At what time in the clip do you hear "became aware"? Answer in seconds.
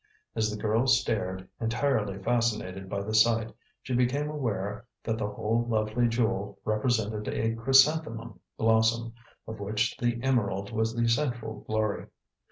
3.93-4.87